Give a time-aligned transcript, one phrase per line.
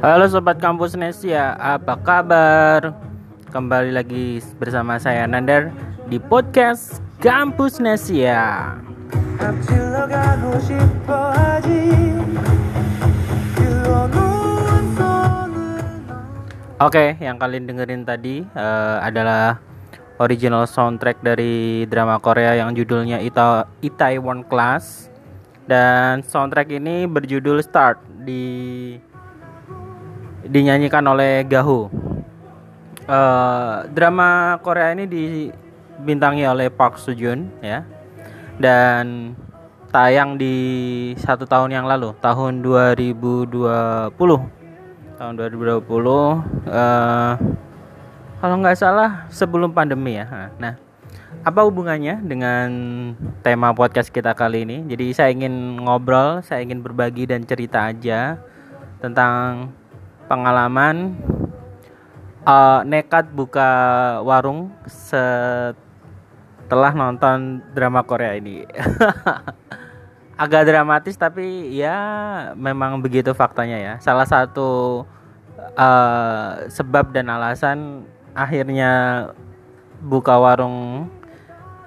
[0.00, 2.96] Halo sobat kampus Nesia, apa kabar?
[3.52, 5.76] Kembali lagi bersama saya Nandar
[6.08, 8.80] di podcast Kampus Nesia.
[16.80, 19.60] Oke, yang kalian dengerin tadi uh, adalah
[20.16, 25.12] original soundtrack dari drama Korea yang judulnya Ita Itaewon Class
[25.68, 28.96] dan soundtrack ini berjudul Start di
[30.50, 31.86] dinyanyikan oleh Gaho.
[33.10, 37.86] Uh, drama Korea ini dibintangi oleh Park Seo Joon ya.
[38.58, 39.34] Dan
[39.90, 40.54] tayang di
[41.18, 44.14] satu tahun yang lalu tahun 2020
[45.18, 46.38] tahun 2020 uh,
[46.70, 47.32] eh,
[48.38, 50.54] kalau nggak salah sebelum pandemi ya.
[50.62, 50.78] Nah
[51.42, 52.68] apa hubungannya dengan
[53.42, 54.86] tema podcast kita kali ini?
[54.86, 58.38] Jadi saya ingin ngobrol saya ingin berbagi dan cerita aja
[59.02, 59.74] tentang
[60.30, 61.18] pengalaman
[62.46, 63.66] uh, nekat buka
[64.22, 65.74] warung setelah
[66.94, 68.62] nonton drama Korea ini.
[70.40, 71.98] Agak dramatis tapi ya
[72.54, 73.98] memang begitu faktanya ya.
[73.98, 75.02] Salah satu
[75.74, 79.26] uh, sebab dan alasan akhirnya
[80.00, 81.10] buka warung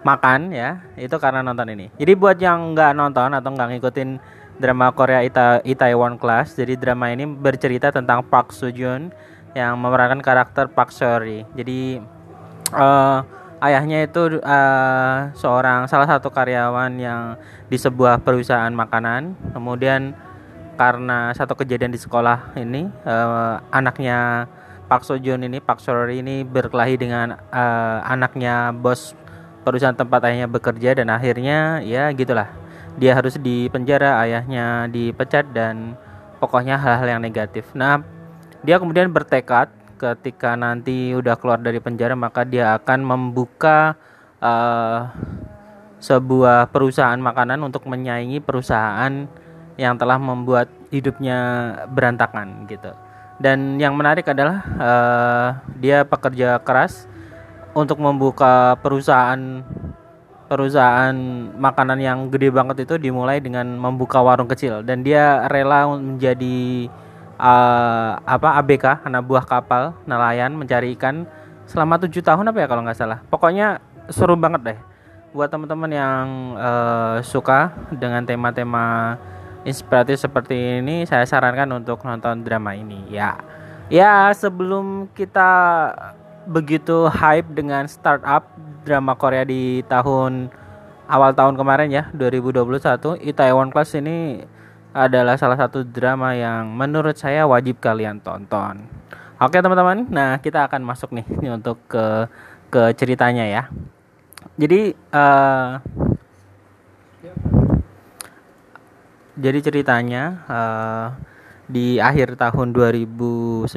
[0.04, 1.88] makan ya itu karena nonton ini.
[1.96, 4.10] Jadi buat yang nggak nonton atau nggak ngikutin
[4.58, 6.58] drama Korea Ita Itaewon Class.
[6.58, 9.10] Jadi drama ini bercerita tentang Park Soo Joon
[9.54, 11.46] yang memerankan karakter Park Seori.
[11.54, 12.02] Jadi
[12.74, 13.22] uh,
[13.62, 17.22] ayahnya itu uh, seorang salah satu karyawan yang
[17.70, 19.38] di sebuah perusahaan makanan.
[19.54, 20.18] Kemudian
[20.74, 24.50] karena satu kejadian di sekolah ini uh, anaknya
[24.90, 29.14] Park Soo Joon ini Park Seori ini berkelahi dengan uh, anaknya bos
[29.64, 32.63] perusahaan tempat ayahnya bekerja dan akhirnya ya gitulah
[32.98, 35.98] dia harus dipenjara, ayahnya dipecat dan
[36.38, 37.66] pokoknya hal-hal yang negatif.
[37.74, 38.04] Nah,
[38.62, 43.96] dia kemudian bertekad ketika nanti udah keluar dari penjara maka dia akan membuka
[44.44, 45.08] uh,
[46.04, 49.24] sebuah perusahaan makanan untuk menyaingi perusahaan
[49.80, 51.40] yang telah membuat hidupnya
[51.90, 52.92] berantakan gitu.
[53.40, 55.50] Dan yang menarik adalah uh,
[55.80, 57.08] dia pekerja keras
[57.74, 59.66] untuk membuka perusahaan
[60.54, 61.18] perusahaan
[61.58, 64.86] makanan yang gede banget itu dimulai dengan membuka warung kecil.
[64.86, 66.86] Dan dia rela menjadi
[67.42, 71.26] uh, apa ABK anak buah kapal nelayan mencari ikan
[71.66, 73.26] selama tujuh tahun apa ya kalau nggak salah.
[73.34, 73.82] Pokoknya
[74.14, 74.80] seru banget deh.
[75.34, 79.18] Buat teman-teman yang uh, suka dengan tema-tema
[79.66, 83.10] inspiratif seperti ini saya sarankan untuk nonton drama ini.
[83.10, 83.42] Ya.
[83.90, 85.50] Ya sebelum kita
[86.48, 88.48] begitu hype dengan startup
[88.84, 90.52] drama Korea di tahun
[91.08, 94.44] awal tahun kemarin ya 2021 Itaewon Class ini
[94.94, 98.86] adalah salah satu drama yang menurut saya wajib kalian tonton.
[99.42, 102.30] Oke teman-teman, nah kita akan masuk nih untuk ke
[102.70, 103.64] ke ceritanya ya.
[104.56, 105.82] Jadi uh,
[109.34, 111.08] jadi ceritanya uh,
[111.68, 113.72] di akhir tahun 2019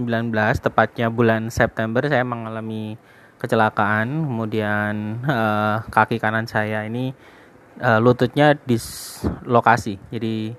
[0.59, 2.99] tepatnya bulan September saya mengalami
[3.39, 4.27] kecelakaan.
[4.27, 7.15] Kemudian uh, kaki kanan saya ini
[7.79, 10.01] uh, lututnya dislokasi.
[10.11, 10.57] Jadi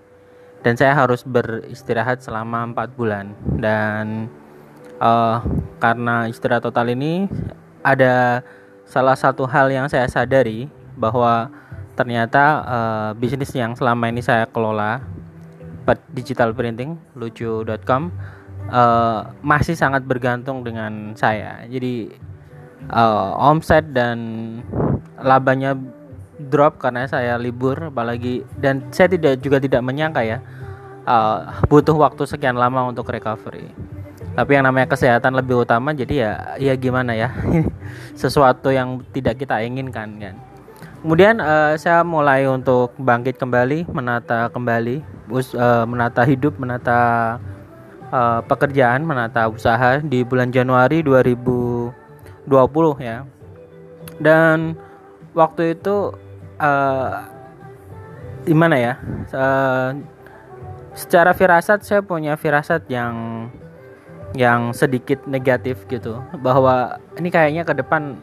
[0.65, 3.35] dan saya harus beristirahat selama empat bulan.
[3.59, 4.31] Dan
[5.03, 5.43] uh,
[5.83, 7.27] karena istirahat total ini
[7.83, 8.41] ada
[8.87, 11.51] salah satu hal yang saya sadari bahwa
[11.97, 15.01] ternyata uh, bisnis yang selama ini saya kelola
[16.11, 18.11] digital printing lucu.com
[18.71, 21.63] uh, masih sangat bergantung dengan saya.
[21.69, 22.11] Jadi
[22.91, 24.17] uh, omset dan
[25.21, 25.77] labanya
[26.37, 30.37] drop karena saya libur apalagi dan saya tidak juga tidak menyangka ya
[31.07, 33.71] uh, butuh waktu sekian lama untuk recovery.
[34.37, 37.33] Tapi yang namanya kesehatan lebih utama jadi ya ya gimana ya
[38.21, 40.35] sesuatu yang tidak kita inginkan kan
[41.01, 45.01] kemudian uh, saya mulai untuk bangkit kembali menata kembali
[45.31, 47.37] us, uh, menata hidup menata
[48.11, 52.07] uh, pekerjaan menata usaha di bulan Januari 2000
[52.47, 53.27] 20 ya.
[54.17, 54.79] Dan
[55.35, 56.15] waktu itu
[56.57, 57.11] uh,
[58.47, 58.93] gimana ya
[59.35, 59.91] uh,
[60.95, 63.47] secara firasat saya punya firasat yang
[64.33, 66.23] yang sedikit negatif gitu.
[66.39, 68.17] Bahwa ini kayaknya ke depan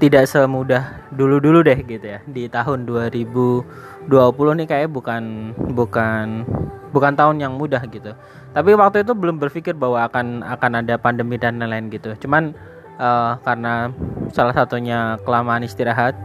[0.00, 2.24] tidak semudah dulu-dulu deh gitu ya.
[2.24, 6.48] Di tahun 2020 nih kayak bukan bukan
[6.90, 8.16] bukan tahun yang mudah gitu.
[8.50, 12.16] Tapi waktu itu belum berpikir bahwa akan akan ada pandemi dan lain-lain gitu.
[12.26, 12.56] Cuman
[12.96, 13.92] uh, karena
[14.32, 16.16] salah satunya kelamaan istirahat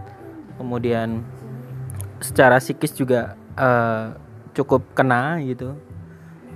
[0.56, 1.22] kemudian
[2.24, 4.16] secara psikis juga uh,
[4.56, 5.76] cukup kena gitu.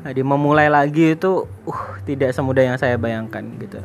[0.08, 3.84] Jadi memulai lagi itu uh tidak semudah yang saya bayangkan gitu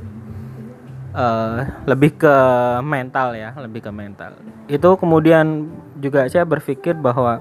[1.15, 2.37] uh, lebih ke
[2.83, 4.37] mental ya lebih ke mental.
[4.67, 5.71] Itu kemudian
[6.03, 7.41] juga saya berpikir bahwa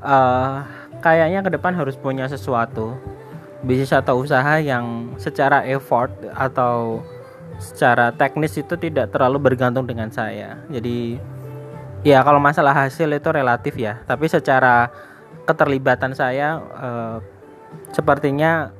[0.00, 0.64] uh,
[1.02, 2.94] kayaknya ke depan harus punya sesuatu
[3.66, 7.02] bisnis atau usaha yang secara effort atau
[7.58, 10.62] secara teknis itu tidak terlalu bergantung dengan saya.
[10.70, 11.18] Jadi
[12.06, 13.98] ya kalau masalah hasil itu relatif ya.
[14.06, 14.86] Tapi secara
[15.42, 17.18] keterlibatan saya uh,
[17.90, 18.70] sepertinya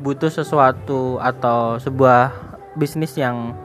[0.00, 3.56] butuh sesuatu atau sebuah bisnis yang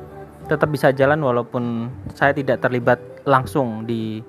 [0.48, 4.24] tetap bisa jalan walaupun saya tidak terlibat langsung di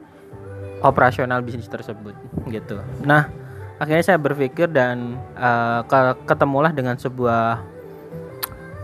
[0.82, 2.14] operasional bisnis tersebut
[2.50, 2.82] gitu.
[3.06, 3.30] Nah,
[3.78, 5.86] akhirnya saya berpikir dan uh,
[6.26, 7.62] ketemulah dengan sebuah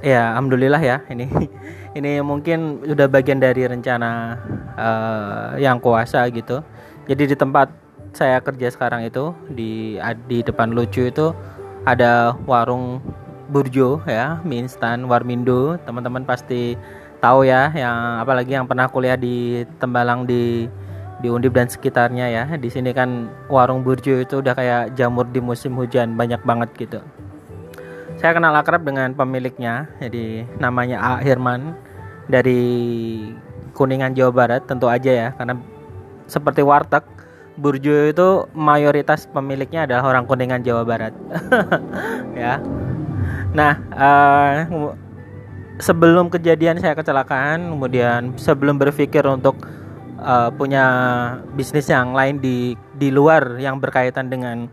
[0.04, 1.26] ya alhamdulillah ya ini
[1.98, 4.38] ini mungkin sudah bagian dari rencana
[4.78, 6.62] uh, yang kuasa gitu.
[7.04, 7.68] Jadi di tempat
[8.14, 9.98] saya kerja sekarang itu di
[10.30, 11.34] di depan lucu itu
[11.84, 13.02] ada warung
[13.48, 16.78] burjo ya mie instan warmindo teman-teman pasti
[17.20, 20.68] tahu ya yang apalagi yang pernah kuliah di Tembalang di
[21.24, 25.40] di Undip dan sekitarnya ya di sini kan warung burjo itu udah kayak jamur di
[25.40, 27.00] musim hujan banyak banget gitu
[28.20, 31.72] saya kenal akrab dengan pemiliknya jadi namanya A Hirman
[32.28, 32.60] dari
[33.72, 35.56] Kuningan Jawa Barat tentu aja ya karena
[36.28, 37.04] seperti warteg
[37.54, 41.14] Burjo itu mayoritas pemiliknya adalah orang Kuningan Jawa Barat.
[42.34, 42.58] ya.
[43.54, 44.54] Nah, uh,
[45.78, 49.62] sebelum kejadian saya kecelakaan, kemudian sebelum berpikir untuk
[50.18, 50.84] uh, punya
[51.54, 54.66] bisnis yang lain di di luar yang berkaitan dengan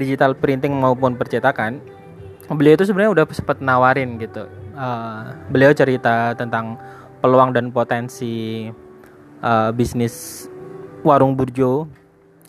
[0.00, 1.84] digital printing maupun percetakan,
[2.48, 4.48] beliau itu sebenarnya udah sempat nawarin gitu.
[4.74, 6.80] Uh, beliau cerita tentang
[7.20, 8.66] peluang dan potensi
[9.44, 10.48] uh, bisnis
[11.04, 11.86] warung burjo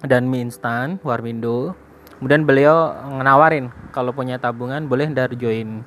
[0.07, 1.75] dan mie instan Warmindo
[2.19, 5.83] kemudian beliau menawarin kalau punya tabungan boleh dari join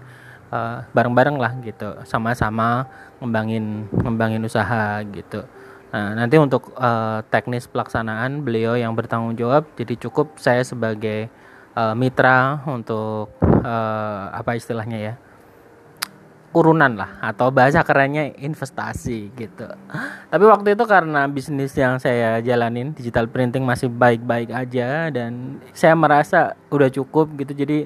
[0.52, 1.98] uh, bareng-bareng lah gitu.
[2.04, 2.88] Sama-sama
[3.20, 5.44] ngembangin ngembangin usaha gitu.
[5.88, 11.32] Nah nanti untuk uh, teknis pelaksanaan beliau yang bertanggung jawab jadi cukup saya sebagai
[11.72, 15.14] uh, mitra untuk uh, apa istilahnya ya
[16.56, 19.68] urunan lah atau bahasa kerennya investasi gitu.
[20.32, 25.92] Tapi waktu itu karena bisnis yang saya jalanin digital printing masih baik-baik aja dan saya
[25.92, 27.84] merasa udah cukup gitu jadi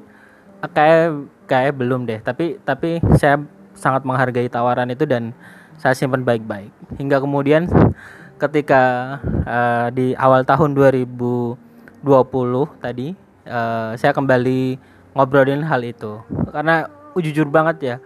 [0.62, 2.22] kayak kayak belum deh.
[2.22, 3.42] Tapi tapi saya
[3.74, 5.34] sangat menghargai tawaran itu dan
[5.80, 6.70] saya simpan baik-baik
[7.00, 7.66] hingga kemudian
[8.38, 11.58] ketika uh, di awal tahun 2020
[12.78, 13.18] tadi
[13.50, 14.78] uh, saya kembali
[15.18, 16.22] ngobrolin hal itu
[16.54, 16.86] karena
[17.18, 17.96] jujur banget ya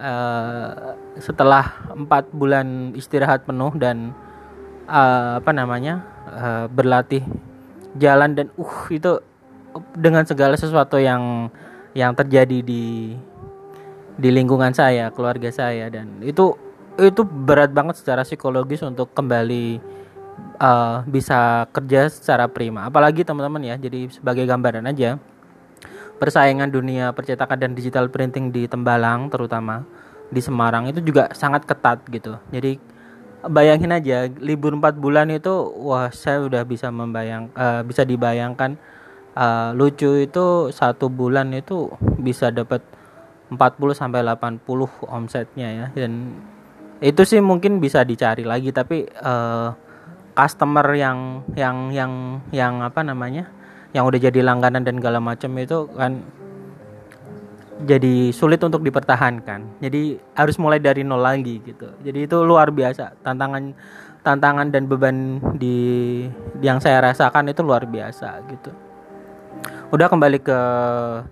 [0.00, 4.16] uh, setelah empat bulan istirahat penuh dan
[4.88, 6.02] uh, apa namanya
[6.32, 7.22] uh, berlatih
[8.00, 9.20] jalan dan uh itu
[9.94, 11.52] dengan segala sesuatu yang
[11.94, 13.14] yang terjadi di
[14.20, 16.56] di lingkungan saya keluarga saya dan itu
[17.00, 19.80] itu berat banget secara psikologis untuk kembali
[20.60, 22.84] uh, bisa kerja secara prima.
[22.84, 25.16] Apalagi teman-teman ya jadi sebagai gambaran aja
[26.20, 29.88] persaingan dunia percetakan dan digital printing di Tembalang terutama
[30.28, 32.36] di Semarang itu juga sangat ketat gitu.
[32.52, 32.76] Jadi
[33.48, 35.50] bayangin aja libur 4 bulan itu
[35.80, 38.76] wah saya udah bisa membayang uh, bisa dibayangkan
[39.32, 41.88] uh, lucu itu satu bulan itu
[42.20, 42.84] bisa dapat
[43.48, 43.56] 40
[43.96, 44.60] sampai 80
[45.08, 46.36] omsetnya ya dan
[47.00, 49.72] itu sih mungkin bisa dicari lagi tapi uh,
[50.36, 52.12] customer yang yang yang
[52.52, 53.48] yang apa namanya
[53.90, 56.22] yang udah jadi langganan dan segala macam itu kan
[57.84, 59.80] jadi sulit untuk dipertahankan.
[59.80, 61.88] Jadi harus mulai dari nol lagi gitu.
[62.04, 63.72] Jadi itu luar biasa tantangan
[64.20, 66.28] tantangan dan beban di
[66.60, 68.70] yang saya rasakan itu luar biasa gitu.
[69.90, 70.58] Udah kembali ke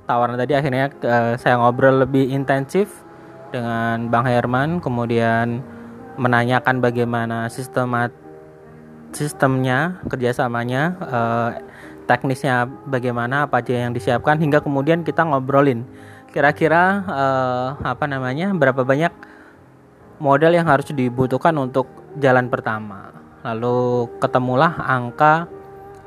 [0.08, 3.06] tawaran tadi akhirnya uh, saya ngobrol lebih intensif
[3.54, 5.62] dengan Bang Herman kemudian
[6.18, 8.10] menanyakan bagaimana sistemat
[9.14, 11.50] sistemnya kerjasamanya uh,
[12.08, 15.84] teknisnya bagaimana apa aja yang disiapkan hingga kemudian kita ngobrolin.
[16.32, 19.12] Kira-kira uh, apa namanya berapa banyak
[20.18, 21.86] modal yang harus dibutuhkan untuk
[22.16, 23.12] jalan pertama.
[23.44, 25.46] Lalu ketemulah angka.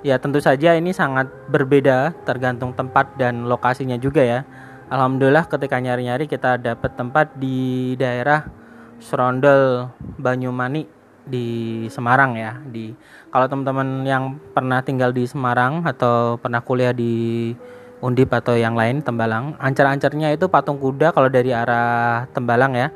[0.02, 4.42] Ya tentu saja ini sangat berbeda tergantung tempat dan lokasinya juga ya.
[4.90, 8.50] Alhamdulillah ketika nyari-nyari kita dapat tempat di daerah
[8.98, 12.94] Serondel Banyumani di Semarang ya di
[13.30, 17.54] kalau teman-teman yang pernah tinggal di Semarang atau pernah kuliah di
[18.02, 22.90] Undip atau yang lain Tembalang ancar-ancarnya itu patung kuda kalau dari arah Tembalang ya.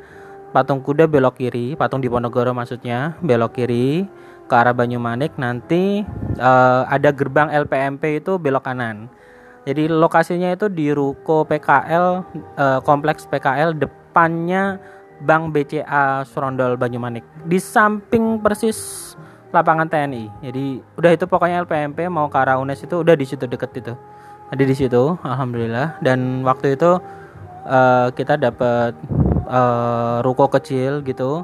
[0.50, 4.02] Patung kuda belok kiri patung di Ponorogo maksudnya belok kiri
[4.50, 5.38] ke arah Banyumanik.
[5.38, 6.02] Nanti
[6.42, 9.06] uh, ada gerbang LPMP itu belok kanan.
[9.66, 12.06] Jadi lokasinya itu di ruko PKL
[12.54, 14.78] eh, kompleks PKL depannya
[15.24, 19.12] Bank BCA Surondol Banyumanik di samping persis
[19.54, 20.28] lapangan TNI.
[20.44, 23.94] Jadi udah itu pokoknya LPMP mau ke arah UNES itu udah di situ deket itu.
[24.52, 25.98] Ada di situ, alhamdulillah.
[26.04, 27.00] Dan waktu itu
[27.66, 28.92] uh, kita dapat
[29.48, 31.42] uh, ruko kecil gitu.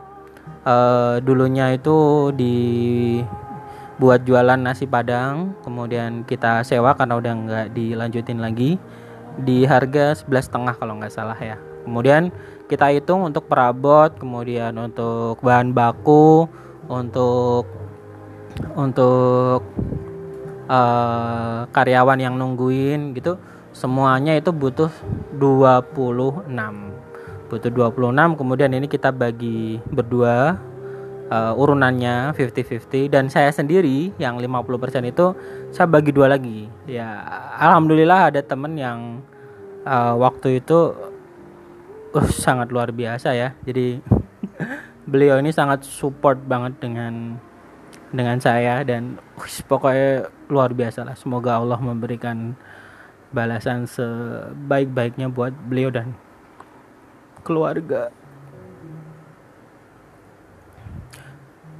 [0.62, 2.54] Uh, dulunya itu di
[3.98, 8.74] buat jualan nasi padang kemudian kita sewa karena udah nggak dilanjutin lagi
[9.38, 11.54] di harga sebelas setengah kalau nggak salah ya
[11.86, 12.34] kemudian
[12.72, 16.48] kita hitung untuk perabot kemudian untuk bahan baku
[16.88, 17.68] untuk
[18.72, 19.60] untuk
[20.72, 23.36] uh, karyawan yang nungguin gitu
[23.76, 24.88] semuanya itu butuh
[25.36, 26.48] 26
[27.52, 30.56] butuh 26 kemudian ini kita bagi berdua
[31.32, 35.36] uh, urunannya 50-50 dan saya sendiri yang 50% itu
[35.72, 36.68] saya bagi dua lagi.
[36.84, 37.24] Ya
[37.56, 39.24] alhamdulillah ada temen yang
[39.88, 41.12] uh, waktu itu
[42.14, 43.57] uh, sangat luar biasa ya.
[43.64, 44.00] Jadi
[45.11, 47.40] beliau ini sangat support banget dengan
[48.12, 51.16] dengan saya dan uh, pokoknya luar biasa lah.
[51.16, 52.57] Semoga Allah memberikan
[53.33, 56.12] balasan sebaik-baiknya buat beliau dan
[57.40, 58.12] keluarga.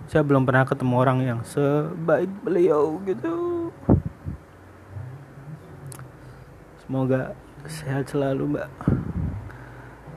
[0.09, 3.69] Saya belum pernah ketemu orang yang sebaik beliau gitu.
[6.85, 7.33] Semoga
[7.65, 8.69] sehat selalu mbak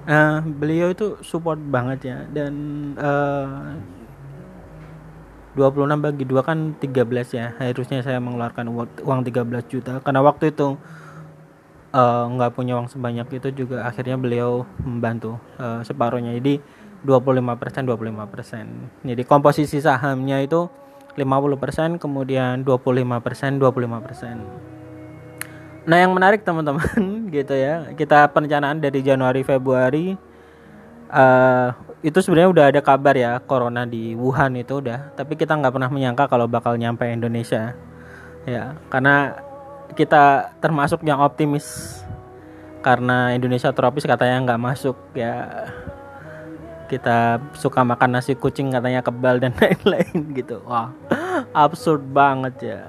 [0.05, 2.53] uh, beliau itu support banget ya dan
[2.97, 3.75] uh,
[5.55, 6.91] 26 bagi dua kan 13
[7.31, 8.67] ya harusnya saya mengeluarkan
[9.01, 10.75] uang 13 juta karena waktu itu
[11.95, 16.59] eh, nggak uh, punya uang sebanyak itu juga akhirnya beliau membantu uh, separuhnya jadi
[17.07, 19.07] 25% 25%.
[19.07, 20.67] Jadi komposisi sahamnya itu
[21.15, 24.74] 50% kemudian 25% 25%.
[25.85, 27.93] Nah, yang menarik teman-teman gitu ya.
[27.93, 30.17] Kita perencanaan dari Januari Februari
[31.13, 31.69] uh,
[32.01, 35.89] itu sebenarnya udah ada kabar ya corona di Wuhan itu udah, tapi kita nggak pernah
[35.89, 37.77] menyangka kalau bakal nyampe Indonesia.
[38.45, 39.41] Ya, karena
[39.93, 42.01] kita termasuk yang optimis.
[42.85, 45.65] Karena Indonesia tropis katanya nggak masuk ya.
[46.85, 50.61] Kita suka makan nasi kucing katanya kebal dan lain-lain gitu.
[50.69, 50.93] Wah
[51.57, 52.81] absurd banget ya.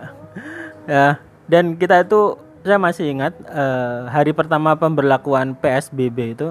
[0.85, 1.07] Ya
[1.49, 2.37] dan kita itu
[2.67, 6.51] saya masih ingat uh, hari pertama pemberlakuan PSBB itu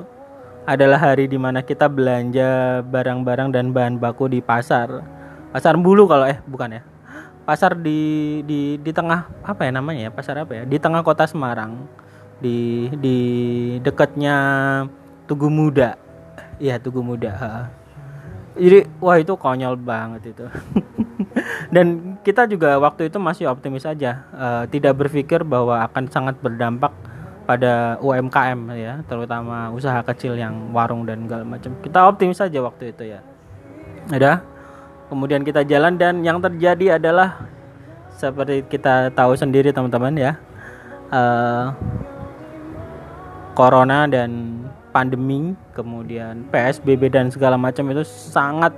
[0.63, 5.03] adalah hari di mana kita belanja barang-barang dan bahan baku di pasar.
[5.51, 6.81] Pasar bulu kalau eh bukan ya.
[7.45, 10.12] Pasar di di di tengah apa ya namanya ya?
[10.15, 10.63] Pasar apa ya?
[10.63, 11.86] Di tengah kota Semarang.
[12.41, 13.17] Di di
[13.84, 14.36] dekatnya
[15.29, 16.00] Tugu Muda.
[16.57, 17.36] Iya Tugu Muda.
[18.55, 20.48] Jadi wah itu konyol banget itu.
[21.69, 26.91] Dan kita juga waktu itu masih optimis aja, uh, tidak berpikir bahwa akan sangat berdampak
[27.45, 31.71] pada UMKM ya, terutama usaha kecil yang warung dan segala macam.
[31.79, 33.19] Kita optimis aja waktu itu ya.
[34.09, 34.41] Ada.
[35.05, 37.45] Kemudian kita jalan dan yang terjadi adalah
[38.17, 40.31] seperti kita tahu sendiri teman-teman ya.
[41.13, 41.69] Uh,
[43.53, 44.59] corona dan
[44.89, 48.73] pandemi, kemudian PSBB dan segala macam itu sangat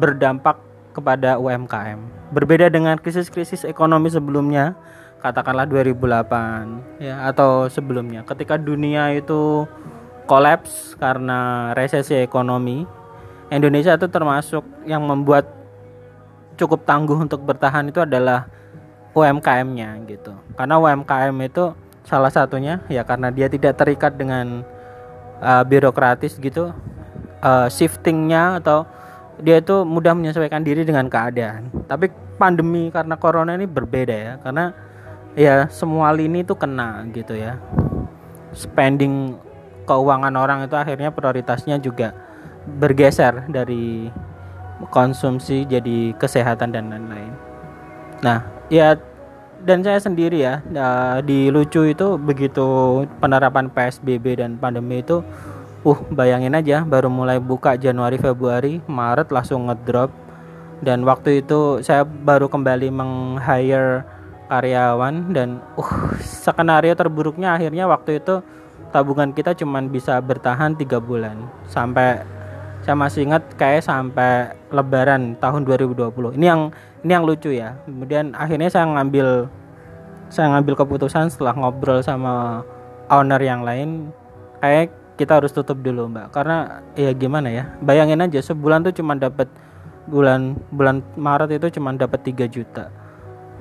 [0.00, 1.98] berdampak kepada UMKM.
[2.30, 4.76] Berbeda dengan krisis-krisis ekonomi sebelumnya,
[5.24, 9.64] katakanlah 2008 ya atau sebelumnya ketika dunia itu
[10.26, 12.84] kolaps karena resesi ekonomi.
[13.52, 15.44] Indonesia itu termasuk yang membuat
[16.56, 18.48] cukup tangguh untuk bertahan itu adalah
[19.12, 20.32] UMKM-nya gitu.
[20.56, 21.76] Karena UMKM itu
[22.08, 24.64] salah satunya ya karena dia tidak terikat dengan
[25.44, 26.72] uh, birokratis gitu
[27.44, 28.88] uh, shiftingnya atau
[29.40, 31.72] dia itu mudah menyesuaikan diri dengan keadaan.
[31.88, 34.74] Tapi pandemi karena corona ini berbeda ya karena
[35.38, 37.56] ya semua lini itu kena gitu ya.
[38.52, 39.40] Spending
[39.88, 42.12] keuangan orang itu akhirnya prioritasnya juga
[42.78, 44.12] bergeser dari
[44.90, 47.32] konsumsi jadi kesehatan dan lain-lain.
[48.20, 48.98] Nah ya
[49.62, 50.58] dan saya sendiri ya
[51.22, 52.66] di lucu itu begitu
[53.22, 55.22] penerapan PSBB dan pandemi itu
[55.82, 60.10] uh bayangin aja baru mulai buka Januari Februari Maret langsung ngedrop.
[60.82, 64.02] Dan waktu itu saya baru kembali meng-hire
[64.50, 68.42] karyawan dan uh skenario terburuknya akhirnya waktu itu
[68.90, 71.46] tabungan kita cuma bisa bertahan tiga bulan.
[71.70, 72.22] Sampai
[72.82, 76.74] saya masih ingat kayak sampai lebaran tahun 2020 ini yang
[77.06, 77.78] ini yang lucu ya.
[77.86, 79.46] Kemudian akhirnya saya ngambil
[80.34, 82.66] saya ngambil keputusan setelah ngobrol sama
[83.06, 84.10] owner yang lain.
[84.58, 86.32] Kayak kita harus tutup dulu mbak.
[86.32, 89.48] Karena ya gimana ya bayangin aja sebulan tuh cuma dapat
[90.08, 92.90] bulan bulan Maret itu cuma dapat 3 juta.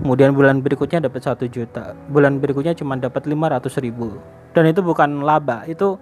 [0.01, 1.93] Kemudian bulan berikutnya dapat satu juta.
[2.09, 4.17] Bulan berikutnya cuma dapat 500 ribu.
[4.55, 5.99] Dan itu bukan laba itu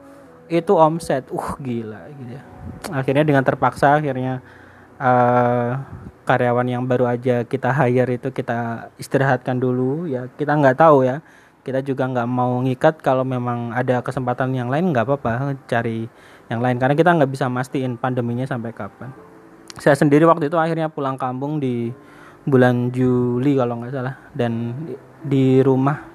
[0.47, 1.27] itu omset.
[1.33, 2.43] Uh gila gitu ya.
[2.93, 4.39] akhirnya dengan terpaksa akhirnya
[5.01, 5.75] uh,
[6.23, 10.31] karyawan yang baru aja kita hire itu kita istirahatkan dulu ya.
[10.37, 11.19] Kita nggak tahu ya
[11.69, 16.09] kita juga nggak mau ngikat kalau memang ada kesempatan yang lain nggak apa-apa cari
[16.49, 16.81] yang lain.
[16.81, 19.13] Karena kita nggak bisa mastiin pandeminya sampai kapan.
[19.77, 21.93] Saya sendiri waktu itu akhirnya pulang kampung di
[22.49, 24.17] bulan Juli kalau nggak salah.
[24.33, 24.73] Dan
[25.21, 26.09] di rumah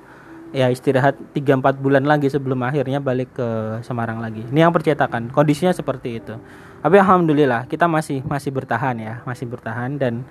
[0.51, 4.43] ya istirahat 3-4 bulan lagi sebelum akhirnya balik ke Semarang lagi.
[4.51, 6.35] Ini yang percetakan kondisinya seperti itu.
[6.83, 10.03] Tapi alhamdulillah kita masih masih bertahan ya masih bertahan.
[10.03, 10.27] Dan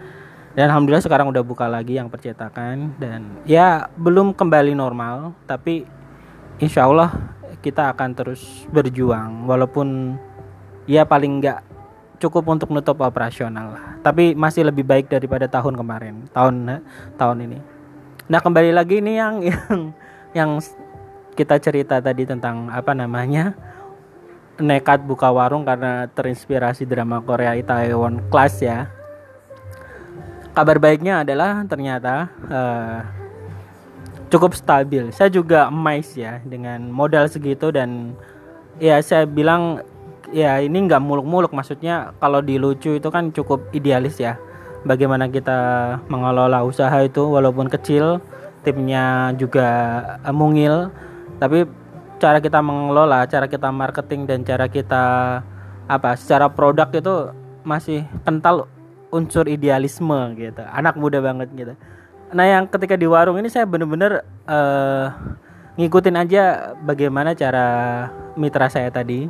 [0.54, 5.86] dan alhamdulillah sekarang udah buka lagi yang percetakan dan ya belum kembali normal tapi
[6.62, 7.14] insya Allah
[7.66, 10.18] kita akan terus berjuang walaupun
[10.86, 11.60] ya paling nggak
[12.22, 16.86] cukup untuk nutup operasional lah tapi masih lebih baik daripada tahun kemarin tahun
[17.18, 17.60] tahun ini
[18.30, 19.74] nah kembali lagi ini yang yang
[20.34, 20.52] yang
[21.34, 23.58] kita cerita tadi tentang apa namanya
[24.62, 28.86] nekat buka warung karena terinspirasi drama Korea Itaewon Class ya.
[30.54, 33.02] Kabar baiknya adalah ternyata uh,
[34.30, 35.10] cukup stabil.
[35.10, 38.14] Saya juga amazed ya dengan modal segitu dan
[38.78, 39.82] ya saya bilang
[40.30, 44.38] ya ini nggak muluk-muluk maksudnya kalau di lucu itu kan cukup idealis ya.
[44.86, 45.58] Bagaimana kita
[46.06, 48.22] mengelola usaha itu walaupun kecil,
[48.62, 49.66] timnya juga
[50.22, 50.94] uh, mungil,
[51.42, 51.66] tapi
[52.22, 55.04] cara kita mengelola, cara kita marketing dan cara kita
[55.90, 57.34] apa secara produk itu
[57.66, 58.70] masih kental
[59.14, 60.66] unsur idealisme gitu.
[60.66, 61.74] Anak muda banget gitu.
[62.34, 65.14] Nah, yang ketika di warung ini saya bener-bener uh,
[65.78, 69.30] ngikutin aja bagaimana cara mitra saya tadi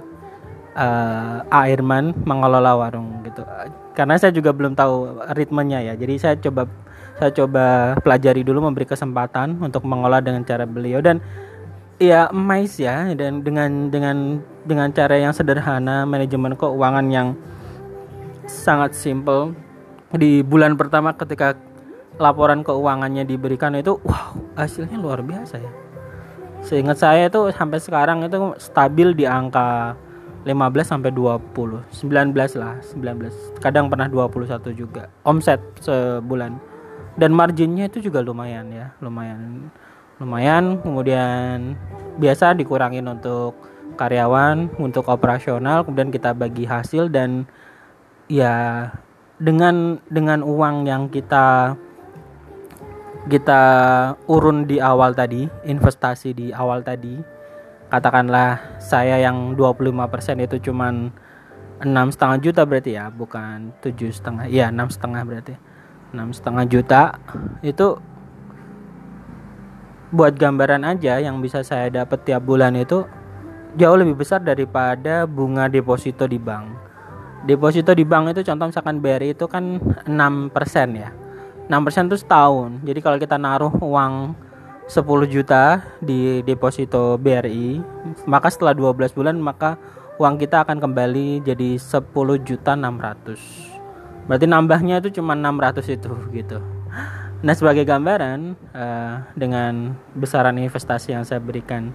[0.80, 3.44] uh, Airman mengelola warung gitu.
[3.94, 5.94] Karena saya juga belum tahu ritmenya ya.
[6.00, 6.66] Jadi saya coba
[7.20, 11.22] saya coba pelajari dulu memberi kesempatan untuk mengolah dengan cara beliau dan
[12.02, 17.28] ya mais ya dan dengan dengan dengan cara yang sederhana manajemen keuangan yang
[18.50, 19.54] sangat simple
[20.14, 21.58] di bulan pertama ketika
[22.22, 25.72] laporan keuangannya diberikan itu wow hasilnya luar biasa ya.
[26.64, 29.98] Seingat saya itu sampai sekarang itu stabil di angka
[30.46, 30.54] 15
[30.86, 36.72] sampai 20 19 lah 19 kadang pernah 21 juga omset sebulan.
[37.14, 39.70] Dan marginnya itu juga lumayan ya lumayan
[40.22, 40.78] lumayan.
[40.82, 41.74] Kemudian
[42.22, 43.58] biasa dikurangin untuk
[43.98, 47.46] karyawan untuk operasional kemudian kita bagi hasil dan
[48.26, 48.90] ya
[49.42, 51.78] dengan dengan uang yang kita
[53.32, 53.62] kita
[54.28, 57.18] urun di awal tadi investasi di awal tadi
[57.88, 61.14] katakanlah saya yang 25% itu cuman
[61.82, 65.56] enam setengah juta berarti ya bukan tujuh setengah ya enam setengah berarti
[66.14, 67.02] enam setengah juta
[67.66, 67.98] itu
[70.14, 73.02] buat gambaran aja yang bisa saya dapat tiap bulan itu
[73.74, 76.70] jauh lebih besar daripada bunga deposito di bank.
[77.44, 80.08] Deposito di bank itu contoh misalkan BRI itu kan 6%
[80.96, 81.12] ya.
[81.68, 82.80] 6% itu setahun.
[82.88, 84.32] Jadi kalau kita naruh uang
[84.88, 87.80] 10 juta di deposito BRI,
[88.28, 89.80] maka setelah 12 bulan maka
[90.20, 92.04] uang kita akan kembali jadi 10
[92.44, 94.28] juta 600.
[94.28, 96.60] Berarti nambahnya itu cuma 600 itu gitu.
[97.44, 101.92] Nah, sebagai gambaran uh, dengan besaran investasi yang saya berikan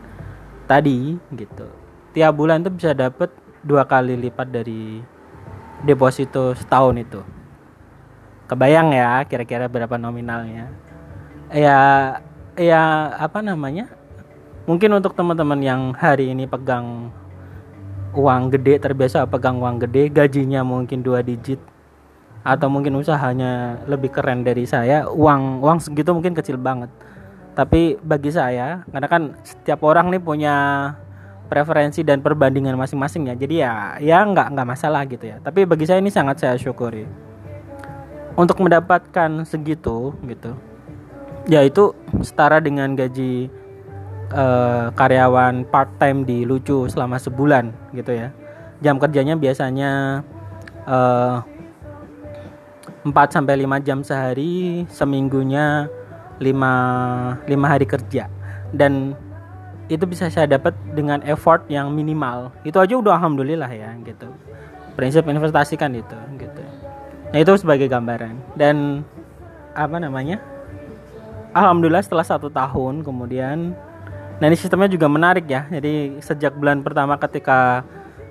[0.69, 1.65] tadi gitu.
[2.13, 3.33] Tiap bulan itu bisa dapat
[3.65, 5.01] dua kali lipat dari
[5.85, 7.21] deposito setahun itu.
[8.49, 10.73] Kebayang ya kira-kira berapa nominalnya?
[11.53, 11.79] Ya
[12.57, 13.93] ya apa namanya?
[14.65, 17.13] Mungkin untuk teman-teman yang hari ini pegang
[18.17, 21.61] uang gede terbiasa pegang uang gede, gajinya mungkin dua digit
[22.49, 26.89] atau mungkin usahanya lebih keren dari saya uang uang segitu mungkin kecil banget
[27.59, 30.57] tapi bagi saya karena kan setiap orang nih punya
[31.49, 33.35] preferensi dan perbandingan masing-masing ya.
[33.35, 35.41] Jadi ya ya nggak nggak masalah gitu ya.
[35.41, 37.09] Tapi bagi saya ini sangat saya syukuri.
[38.39, 40.55] Untuk mendapatkan segitu gitu
[41.49, 43.49] ya itu setara dengan gaji
[44.37, 48.29] uh, karyawan part time di lucu selama sebulan gitu ya.
[48.85, 50.23] Jam kerjanya biasanya
[50.87, 51.43] uh,
[53.03, 55.89] 4 sampai 5 jam sehari, seminggunya
[56.39, 58.29] 5 5 hari kerja.
[58.71, 59.17] Dan
[59.89, 62.53] itu bisa saya dapat dengan effort yang minimal.
[62.63, 64.29] Itu aja udah alhamdulillah ya gitu.
[64.95, 66.63] Prinsip investasi kan itu gitu.
[67.29, 68.37] Nah, itu sebagai gambaran.
[68.57, 69.05] Dan
[69.77, 70.41] apa namanya?
[71.53, 73.73] Alhamdulillah setelah satu tahun kemudian
[74.39, 75.67] Nah ini sistemnya juga menarik ya.
[75.67, 77.83] Jadi sejak bulan pertama ketika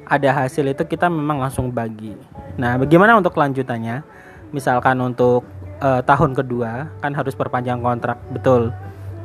[0.08, 2.16] ada hasil itu kita memang langsung bagi.
[2.56, 4.08] Nah bagaimana untuk kelanjutannya?
[4.52, 5.44] misalkan untuk
[5.84, 8.72] uh, tahun kedua kan harus perpanjang kontrak betul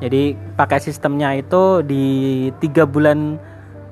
[0.02, 2.04] jadi pakai sistemnya itu di
[2.58, 3.38] tiga bulan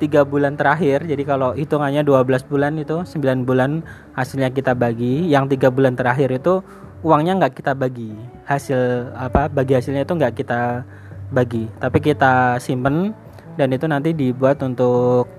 [0.02, 1.06] tiga bulan terakhir.
[1.06, 3.86] Jadi kalau hitungannya 12 bulan itu 9 bulan
[4.18, 5.30] hasilnya kita bagi.
[5.30, 6.66] Yang tiga bulan terakhir itu
[7.06, 8.10] uangnya nggak kita bagi.
[8.48, 10.82] Hasil apa bagi hasilnya itu nggak kita
[11.30, 11.70] bagi.
[11.78, 13.14] Tapi kita simpen
[13.54, 15.30] dan itu nanti dibuat untuk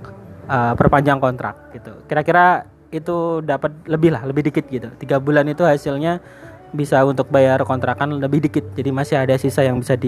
[0.48, 1.92] uh, perpanjang kontrak gitu.
[2.08, 2.64] Kira-kira
[2.96, 4.88] itu dapat lebih lah lebih dikit gitu.
[5.04, 6.24] Tiga bulan itu hasilnya
[6.72, 8.64] bisa untuk bayar kontrakan lebih dikit.
[8.78, 10.00] Jadi masih ada sisa yang bisa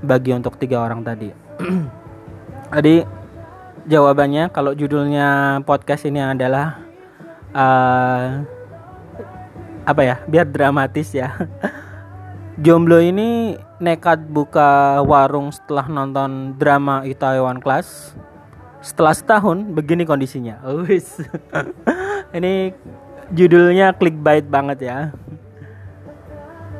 [0.00, 1.28] dibagi untuk tiga orang tadi.
[2.74, 3.04] Jadi
[3.84, 6.80] jawabannya kalau judulnya podcast ini adalah
[7.52, 8.40] uh,
[9.84, 11.36] apa ya biar dramatis ya.
[12.64, 18.12] Jomblo ini nekat buka warung setelah nonton drama Itaewon Class.
[18.80, 20.60] Setelah setahun begini kondisinya.
[22.36, 22.72] Ini
[23.32, 24.98] judulnya clickbait banget ya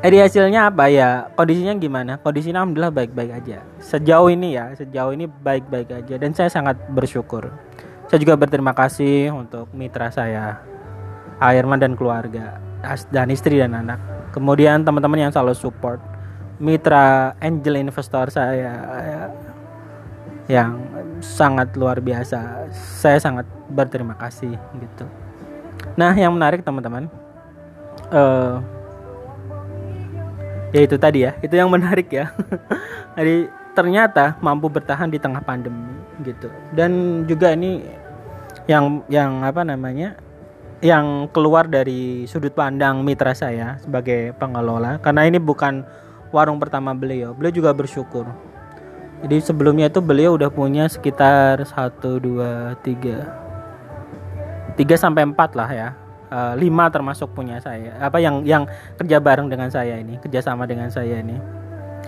[0.01, 1.29] jadi hasilnya apa ya?
[1.37, 2.17] Kondisinya gimana?
[2.17, 3.61] Kondisinya alhamdulillah baik-baik aja.
[3.77, 7.53] Sejauh ini ya, sejauh ini baik-baik aja dan saya sangat bersyukur.
[8.09, 10.59] Saya juga berterima kasih untuk mitra saya,
[11.39, 12.57] Airman dan keluarga,
[13.13, 14.01] dan istri dan anak.
[14.35, 16.01] Kemudian teman-teman yang selalu support,
[16.57, 18.75] mitra angel investor saya ya,
[20.49, 20.81] yang
[21.21, 22.67] sangat luar biasa.
[22.73, 25.05] Saya sangat berterima kasih gitu.
[25.95, 27.07] Nah, yang menarik teman-teman,
[28.11, 28.59] uh,
[30.71, 31.31] ya itu tadi ya.
[31.39, 32.31] Itu yang menarik ya.
[33.17, 36.51] Jadi ternyata mampu bertahan di tengah pandemi gitu.
[36.75, 37.83] Dan juga ini
[38.67, 40.19] yang yang apa namanya
[40.81, 44.97] yang keluar dari sudut pandang mitra saya sebagai pengelola.
[44.99, 45.85] Karena ini bukan
[46.33, 47.35] warung pertama beliau.
[47.37, 48.25] Beliau juga bersyukur.
[49.21, 53.37] Jadi sebelumnya itu beliau udah punya sekitar satu dua tiga
[54.73, 56.00] tiga sampai empat lah ya
[56.31, 57.99] uh, lima termasuk punya saya.
[57.99, 58.65] Apa yang yang
[58.95, 61.37] kerja bareng dengan saya ini kerjasama dengan saya ini.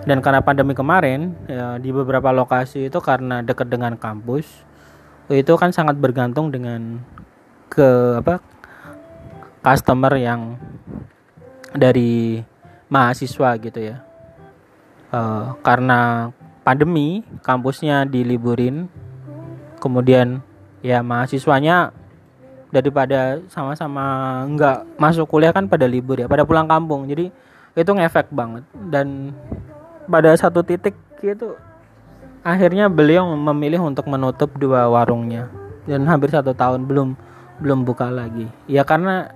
[0.04, 4.44] Dan karena pandemi kemarin ya, di beberapa lokasi itu karena dekat dengan kampus
[5.32, 7.00] itu kan sangat bergantung dengan
[7.72, 8.44] ke apa
[9.64, 10.60] customer yang
[11.72, 12.44] dari
[12.92, 13.96] mahasiswa gitu ya.
[15.14, 16.28] Uh, karena
[16.66, 18.90] pandemi kampusnya diliburin
[19.78, 20.42] kemudian
[20.84, 21.92] ya mahasiswanya
[22.74, 27.06] daripada sama-sama nggak masuk kuliah kan pada libur ya pada pulang kampung.
[27.06, 27.30] Jadi
[27.78, 28.66] itu ngefek banget.
[28.90, 29.30] Dan
[30.10, 31.54] pada satu titik itu
[32.42, 35.46] akhirnya beliau memilih untuk menutup dua warungnya.
[35.86, 37.14] Dan hampir satu tahun belum
[37.62, 38.50] belum buka lagi.
[38.66, 39.30] Ya karena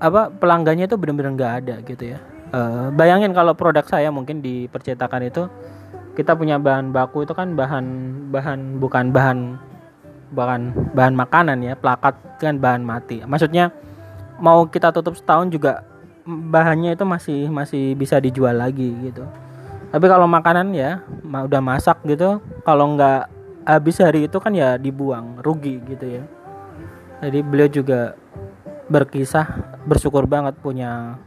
[0.00, 2.18] apa pelanggannya itu benar-benar nggak ada gitu ya.
[2.56, 5.50] Uh, bayangin kalau produk saya mungkin di percetakan itu
[6.16, 7.84] kita punya bahan baku itu kan bahan
[8.32, 9.38] bahan bukan bahan
[10.30, 13.22] bahan bahan makanan ya plakat kan bahan mati.
[13.22, 13.70] Maksudnya
[14.42, 15.86] mau kita tutup setahun juga
[16.26, 19.22] bahannya itu masih masih bisa dijual lagi gitu.
[19.94, 23.30] Tapi kalau makanan ya udah masak gitu kalau nggak
[23.66, 26.24] habis hari itu kan ya dibuang rugi gitu ya.
[27.22, 28.18] Jadi beliau juga
[28.86, 29.46] berkisah
[29.86, 31.18] bersyukur banget punya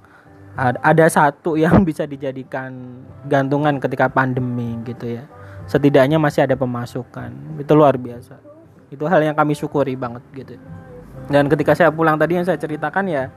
[0.59, 5.23] ada satu yang bisa dijadikan gantungan ketika pandemi gitu ya.
[5.69, 8.48] Setidaknya masih ada pemasukan itu luar biasa
[8.89, 10.57] itu hal yang kami syukuri banget gitu.
[11.29, 13.29] Dan ketika saya pulang tadi yang saya ceritakan ya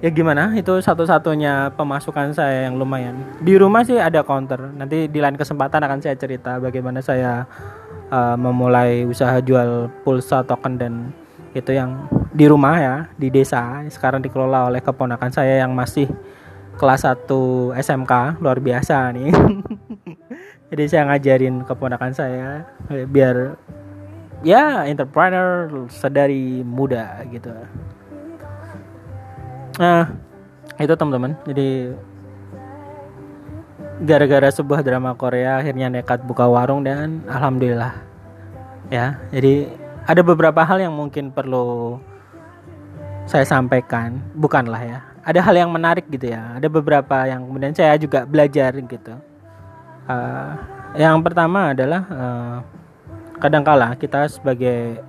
[0.00, 0.52] ya gimana?
[0.52, 3.16] Itu satu-satunya pemasukan saya yang lumayan.
[3.40, 4.60] Di rumah sih ada counter.
[4.76, 7.48] Nanti di lain kesempatan akan saya cerita bagaimana saya
[8.12, 10.94] uh, memulai usaha jual pulsa token dan
[11.56, 12.04] itu yang
[12.36, 13.80] di rumah ya di desa.
[13.88, 16.08] Sekarang dikelola oleh keponakan saya yang masih
[16.76, 17.24] kelas 1
[17.80, 19.32] SMK luar biasa nih.
[20.70, 22.68] Jadi saya ngajarin keponakan saya
[23.08, 23.56] biar
[24.44, 27.52] ya entrepreneur sedari muda gitu.
[29.80, 30.12] Nah
[30.76, 31.32] itu teman-teman.
[31.48, 31.96] Jadi
[34.04, 37.96] gara-gara sebuah drama Korea akhirnya nekat buka warung dan alhamdulillah.
[38.92, 39.72] Ya jadi
[40.04, 41.96] ada beberapa hal yang mungkin perlu
[43.26, 44.20] saya sampaikan.
[44.36, 45.00] Bukanlah ya.
[45.26, 46.54] Ada hal yang menarik gitu ya.
[46.54, 49.18] Ada beberapa yang kemudian saya juga belajar gitu.
[50.06, 50.54] Uh,
[50.94, 52.56] yang pertama adalah uh,
[53.36, 55.00] kadangkala kita sebagai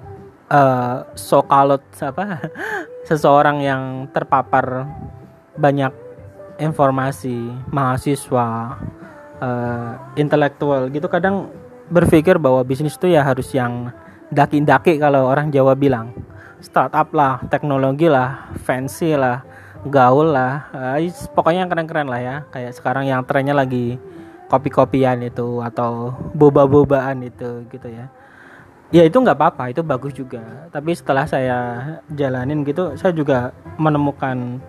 [0.52, 2.52] uh, sokalot apa
[3.10, 4.88] seseorang yang terpapar
[5.56, 5.92] banyak
[6.60, 7.38] informasi
[7.70, 8.78] mahasiswa
[9.40, 11.50] uh, intelektual gitu kadang
[11.88, 13.96] berpikir bahwa bisnis itu ya harus yang
[14.28, 16.12] daki-daki kalau orang Jawa bilang.
[16.58, 19.46] Startup lah teknologi lah fancy lah
[19.86, 20.98] gaul lah uh,
[21.38, 22.36] pokoknya yang keren-keren lah ya.
[22.50, 24.02] Kayak sekarang yang trennya lagi
[24.50, 28.08] kopi-kopian itu atau boba-bobaan itu gitu ya
[28.94, 30.70] ya itu nggak apa-apa itu bagus juga.
[30.72, 31.58] Tapi setelah saya
[32.12, 34.60] jalanin gitu saya juga menemukan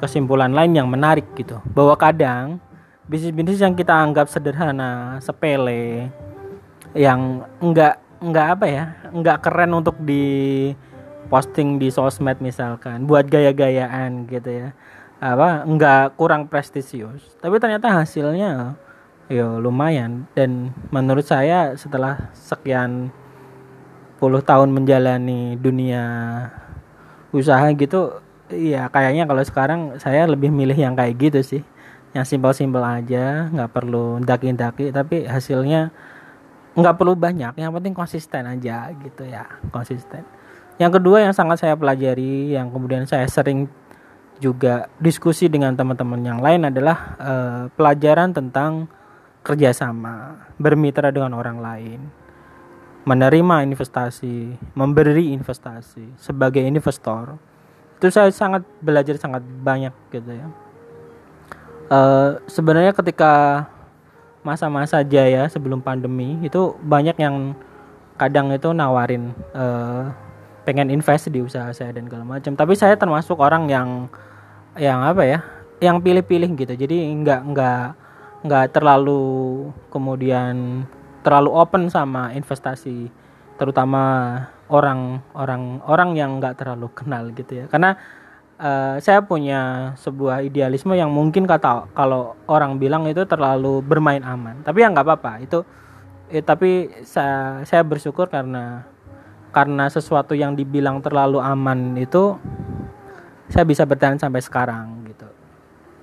[0.00, 1.60] kesimpulan lain yang menarik gitu.
[1.76, 2.58] Bahwa kadang
[3.06, 6.08] bisnis-bisnis yang kita anggap sederhana sepele
[6.96, 10.70] yang enggak enggak apa ya enggak keren untuk di
[11.26, 14.68] posting di sosmed misalkan buat gaya-gayaan gitu ya
[15.22, 17.38] apa enggak kurang prestisius.
[17.38, 18.74] Tapi ternyata hasilnya
[19.30, 20.26] yo lumayan.
[20.34, 23.14] Dan menurut saya setelah sekian
[24.30, 26.04] tahun menjalani dunia
[27.34, 31.62] usaha gitu iya kayaknya kalau sekarang saya lebih milih yang kayak gitu sih.
[32.12, 35.90] Yang simpel-simpel aja nggak perlu daki-daki tapi hasilnya
[36.76, 37.56] nggak perlu banyak.
[37.56, 40.22] Yang penting konsisten aja gitu ya konsisten.
[40.76, 43.66] Yang kedua yang sangat saya pelajari yang kemudian saya sering
[44.42, 48.90] juga diskusi dengan teman-teman yang lain adalah uh, pelajaran tentang
[49.46, 52.21] kerjasama bermitra dengan orang lain
[53.02, 57.34] menerima investasi memberi investasi sebagai investor
[57.98, 60.46] itu saya sangat belajar sangat banyak gitu ya.
[61.86, 63.62] Uh, sebenarnya ketika
[64.42, 67.54] masa-masa jaya sebelum pandemi itu banyak yang
[68.18, 70.10] kadang itu nawarin uh,
[70.66, 72.58] pengen invest di usaha saya dan segala macam.
[72.58, 73.88] Tapi saya termasuk orang yang
[74.74, 75.38] yang apa ya
[75.78, 76.74] yang pilih-pilih gitu.
[76.74, 77.84] Jadi nggak nggak
[78.46, 80.82] nggak terlalu kemudian
[81.22, 83.10] terlalu open sama investasi
[83.56, 84.02] terutama
[84.66, 87.64] orang orang orang yang nggak terlalu kenal gitu ya.
[87.70, 87.94] Karena
[88.58, 94.60] uh, saya punya sebuah idealisme yang mungkin kata kalau orang bilang itu terlalu bermain aman.
[94.66, 95.62] Tapi ya nggak apa-apa itu
[96.32, 98.88] eh, tapi saya saya bersyukur karena
[99.52, 102.40] karena sesuatu yang dibilang terlalu aman itu
[103.52, 105.28] saya bisa bertahan sampai sekarang gitu.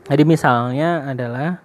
[0.05, 1.57] Jadi misalnya adalah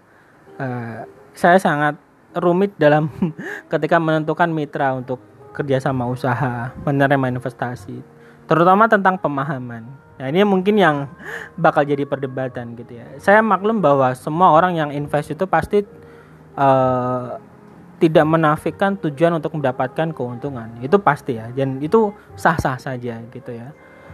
[0.57, 1.05] uh,
[1.37, 2.01] saya sangat
[2.39, 3.11] rumit dalam
[3.73, 5.23] ketika menentukan mitra untuk
[5.55, 8.03] kerjasama usaha, menerima investasi,
[8.51, 9.87] terutama tentang pemahaman.
[10.15, 11.07] Nah ini mungkin yang
[11.65, 13.07] bakal jadi perdebatan gitu ya.
[13.23, 15.87] Saya maklum bahwa semua orang yang invest itu pasti
[16.59, 17.39] uh,
[18.03, 20.69] tidak menafikan tujuan untuk mendapatkan keuntungan.
[20.83, 23.71] Itu pasti ya, dan itu sah-sah saja gitu ya.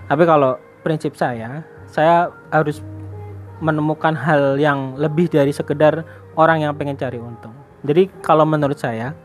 [0.07, 2.85] Tapi kalau prinsip saya, saya harus
[3.61, 6.05] menemukan hal yang lebih dari sekedar
[6.35, 7.53] orang yang pengen cari untung.
[7.81, 9.17] Jadi kalau menurut saya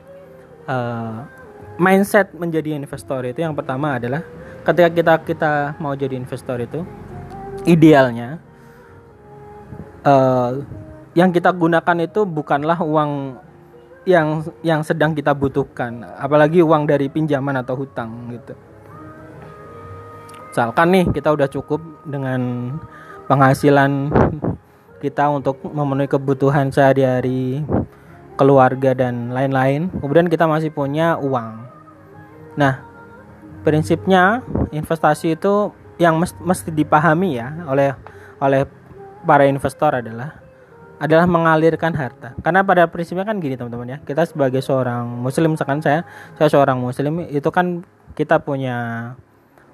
[0.70, 1.28] uh,
[1.76, 4.24] mindset menjadi investor itu yang pertama adalah
[4.64, 6.88] ketika kita kita mau jadi investor itu
[7.68, 8.40] idealnya
[10.08, 10.64] uh,
[11.16, 13.40] yang kita gunakan itu bukanlah uang
[14.06, 18.54] yang yang sedang kita butuhkan apalagi uang dari pinjaman atau hutang gitu.
[20.56, 22.72] Misalkan nih kita udah cukup dengan
[23.28, 24.08] penghasilan
[25.04, 27.66] kita untuk memenuhi kebutuhan sehari-hari
[28.36, 29.92] keluarga dan lain-lain.
[30.00, 31.66] Kemudian kita masih punya uang.
[32.56, 32.84] Nah,
[33.64, 37.96] prinsipnya investasi itu yang mesti dipahami ya oleh
[38.44, 38.68] oleh
[39.24, 40.44] para investor adalah
[40.96, 42.36] adalah mengalirkan harta.
[42.40, 43.98] Karena pada prinsipnya kan gini teman-teman ya.
[44.04, 46.08] Kita sebagai seorang muslim misalkan saya
[46.40, 47.84] saya seorang muslim itu kan
[48.16, 49.12] kita punya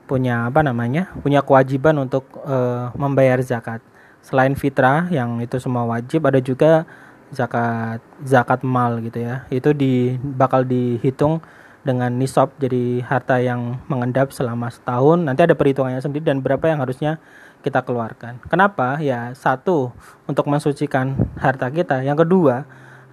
[0.10, 1.14] punya apa namanya?
[1.22, 3.82] punya kewajiban untuk uh, membayar zakat.
[4.22, 6.86] Selain fitrah yang itu semua wajib ada juga
[7.32, 9.48] zakat zakat mal gitu ya.
[9.48, 11.40] Itu di bakal dihitung
[11.82, 15.26] dengan nisab jadi harta yang mengendap selama setahun.
[15.26, 17.18] Nanti ada perhitungannya sendiri dan berapa yang harusnya
[17.66, 18.38] kita keluarkan.
[18.46, 19.02] Kenapa?
[19.02, 19.90] Ya satu
[20.30, 22.06] untuk mensucikan harta kita.
[22.06, 22.56] Yang kedua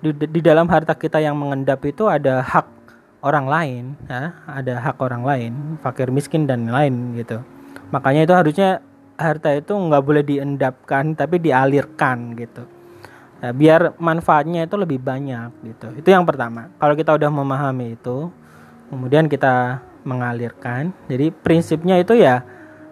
[0.04, 2.66] di, di dalam harta kita yang mengendap itu ada hak
[3.24, 4.36] orang lain ya.
[4.44, 7.40] Ada hak orang lain fakir miskin dan lain gitu.
[7.88, 8.84] Makanya itu harusnya
[9.18, 12.77] harta itu nggak boleh diendapkan tapi dialirkan gitu
[13.42, 15.88] ya, biar manfaatnya itu lebih banyak gitu.
[15.98, 16.70] Itu yang pertama.
[16.78, 18.30] Kalau kita udah memahami itu
[18.88, 20.94] kemudian kita mengalirkan.
[21.10, 22.42] Jadi prinsipnya itu ya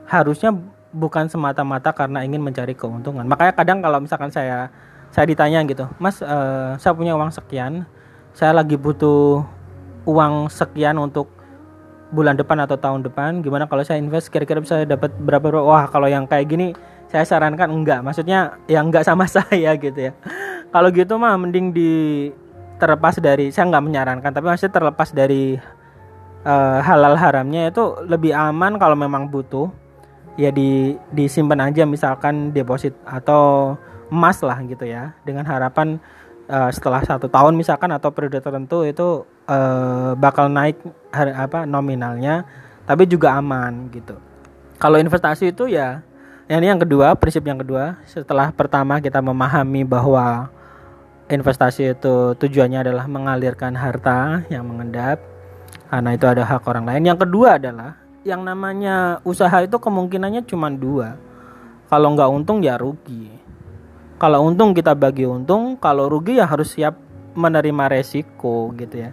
[0.06, 0.54] harusnya
[0.94, 3.24] bukan semata-mata karena ingin mencari keuntungan.
[3.24, 4.70] Makanya kadang kalau misalkan saya
[5.16, 7.86] saya ditanya gitu mas uh, saya punya uang sekian
[8.36, 9.48] saya lagi butuh
[10.04, 11.32] uang sekian untuk
[12.12, 14.30] bulan depan atau tahun depan gimana kalau saya invest?
[14.30, 16.76] Kira-kira bisa dapat berapa wah kalau yang kayak gini
[17.10, 18.02] saya sarankan enggak.
[18.02, 20.12] Maksudnya yang enggak sama saya gitu ya.
[20.70, 21.92] Kalau gitu mah mending di
[22.76, 25.56] terlepas dari saya nggak menyarankan tapi masih terlepas dari
[26.44, 29.70] uh, halal haramnya itu lebih aman kalau memang butuh.
[30.36, 33.74] Ya di disimpan aja misalkan deposit atau
[34.12, 35.16] emas lah gitu ya.
[35.24, 35.96] Dengan harapan
[36.50, 40.76] uh, setelah satu tahun misalkan atau periode tertentu itu uh, bakal naik
[41.08, 42.44] hari, apa nominalnya
[42.86, 44.14] tapi juga aman gitu.
[44.76, 46.04] Kalau investasi itu ya
[46.46, 50.46] yang ini yang kedua, prinsip yang kedua, setelah pertama kita memahami bahwa
[51.26, 55.18] investasi itu tujuannya adalah mengalirkan harta yang mengendap.
[55.90, 57.02] Karena itu ada hak orang lain.
[57.02, 61.18] Yang kedua adalah yang namanya usaha itu kemungkinannya cuma dua.
[61.86, 63.30] kalau nggak untung ya rugi.
[64.18, 65.78] Kalau untung kita bagi untung.
[65.78, 66.98] Kalau rugi ya harus siap
[67.38, 69.10] menerima resiko gitu ya.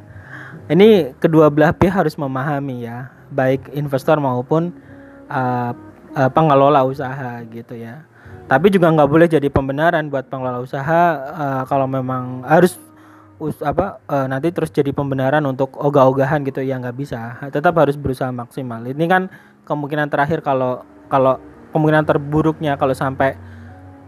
[0.70, 3.14] Ini kedua belah pihak harus memahami ya.
[3.30, 4.74] Baik investor maupun
[5.30, 5.78] uh,
[6.16, 8.06] uh, pengelola usaha gitu ya.
[8.44, 12.76] Tapi juga nggak boleh jadi pembenaran buat pengelola usaha uh, kalau memang harus
[13.40, 17.40] us, apa uh, nanti terus jadi pembenaran untuk ogah-ogahan gitu ya nggak bisa.
[17.50, 18.84] Tetap harus berusaha maksimal.
[18.84, 19.32] Ini kan
[19.64, 21.40] kemungkinan terakhir kalau kalau
[21.72, 23.36] kemungkinan terburuknya kalau sampai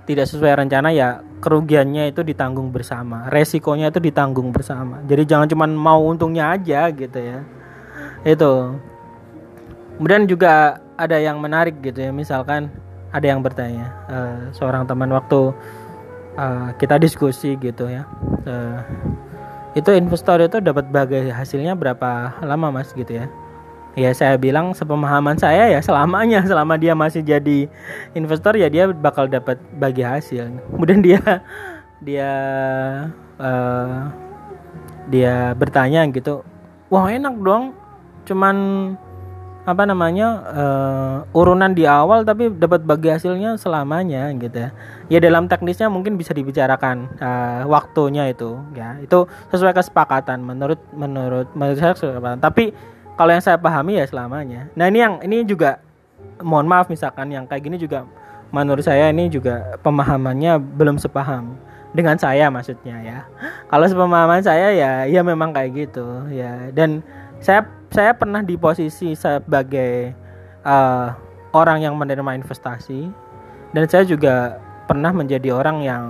[0.05, 3.25] tidak sesuai rencana ya kerugiannya itu ditanggung bersama.
[3.33, 5.01] Resikonya itu ditanggung bersama.
[5.09, 7.41] Jadi jangan cuma mau untungnya aja gitu ya.
[8.21, 8.77] Itu.
[9.97, 12.11] Kemudian juga ada yang menarik gitu ya.
[12.11, 12.71] Misalkan
[13.15, 15.55] ada yang bertanya uh, seorang teman waktu
[16.35, 18.03] uh, kita diskusi gitu ya
[18.43, 18.83] uh,
[19.75, 23.27] itu investor itu dapat bagai hasilnya berapa lama mas gitu ya?
[23.95, 26.43] Ya saya bilang sepemahaman saya ya selamanya.
[26.49, 27.67] Selama dia masih jadi
[28.15, 30.47] investor ya dia bakal dapat bagi hasil.
[30.71, 31.19] Kemudian dia
[31.99, 32.31] dia
[33.35, 34.11] uh,
[35.11, 36.43] dia bertanya gitu
[36.87, 37.75] wah enak dong.
[38.23, 38.55] Cuman
[39.65, 44.69] apa namanya uh, urunan di awal tapi dapat bagi hasilnya selamanya gitu ya.
[45.09, 49.01] Ya dalam teknisnya mungkin bisa dibicarakan uh, waktunya itu ya.
[49.01, 52.37] Itu sesuai kesepakatan menurut menurut menurut saya kesepakatan.
[52.37, 52.77] Tapi
[53.17, 54.69] kalau yang saya pahami ya selamanya.
[54.77, 55.81] Nah ini yang ini juga
[56.45, 58.05] mohon maaf misalkan yang kayak gini juga
[58.53, 61.57] menurut saya ini juga pemahamannya belum sepaham.
[61.95, 63.19] Dengan saya maksudnya ya.
[63.71, 66.69] Kalau sepemahaman saya ya ya memang kayak gitu ya.
[66.69, 67.01] Dan
[67.45, 67.61] saya
[67.93, 70.17] saya pernah di posisi sebagai
[70.65, 71.13] uh,
[71.53, 73.05] orang yang menerima investasi
[73.77, 74.57] dan saya juga
[74.89, 76.03] pernah menjadi orang yang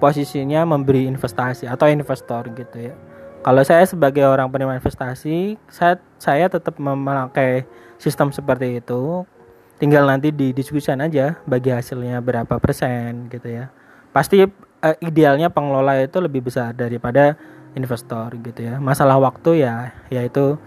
[0.00, 2.96] posisinya memberi investasi atau investor gitu ya
[3.44, 7.68] kalau saya sebagai orang penerima investasi, saya saya tetap memakai
[8.00, 9.28] sistem seperti itu.
[9.76, 13.68] Tinggal nanti didiskusikan aja bagi hasilnya berapa persen gitu ya.
[14.16, 17.36] Pasti uh, idealnya pengelola itu lebih besar daripada
[17.74, 18.80] investor gitu ya.
[18.80, 20.58] Masalah waktu ya yaitu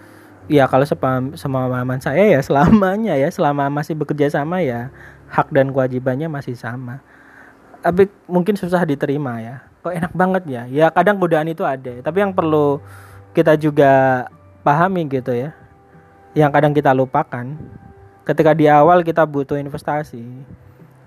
[0.47, 4.91] ya kalau sepaham pemahaman saya ya selamanya ya selama masih bekerja sama ya
[5.27, 7.03] hak dan kewajibannya masih sama.
[7.83, 12.19] Tapi mungkin susah diterima ya kok enak banget ya ya kadang godaan itu ada tapi
[12.19, 12.83] yang perlu
[13.31, 14.25] kita juga
[14.59, 15.55] pahami gitu ya
[16.35, 17.55] yang kadang kita lupakan
[18.27, 20.27] ketika di awal kita butuh investasi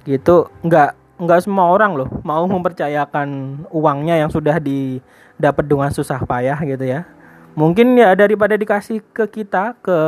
[0.08, 6.56] gitu nggak nggak semua orang loh mau mempercayakan uangnya yang sudah didapat dengan susah payah
[6.64, 7.04] gitu ya
[7.52, 9.98] mungkin ya daripada dikasih ke kita ke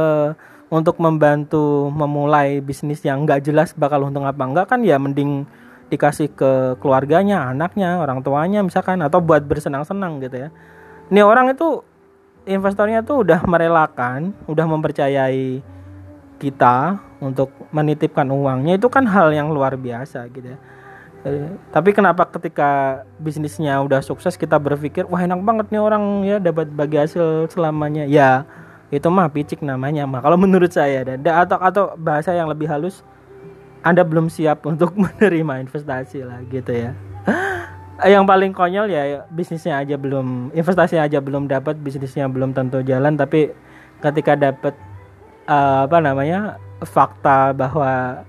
[0.72, 5.44] untuk membantu memulai bisnis yang nggak jelas bakal untung apa enggak kan ya mending
[5.92, 10.50] dikasih ke keluarganya, anaknya, orang tuanya misalkan atau buat bersenang-senang gitu ya.
[11.12, 11.84] Ini orang itu
[12.48, 15.60] investornya tuh udah merelakan, udah mempercayai
[16.40, 20.58] kita untuk menitipkan uangnya itu kan hal yang luar biasa gitu ya.
[21.70, 26.66] Tapi kenapa ketika bisnisnya udah sukses kita berpikir wah enak banget nih orang ya dapat
[26.74, 28.10] bagi hasil selamanya.
[28.10, 28.42] Ya
[28.90, 30.18] itu mah picik namanya mah.
[30.18, 33.06] Kalau menurut saya dan atau atau bahasa yang lebih halus
[33.86, 36.90] anda belum siap untuk menerima investasi lah gitu ya.
[38.02, 43.14] Yang paling konyol ya bisnisnya aja belum investasinya aja belum dapat bisnisnya belum tentu jalan.
[43.14, 43.54] Tapi
[44.02, 44.74] ketika dapat
[45.46, 48.26] uh, apa namanya fakta bahwa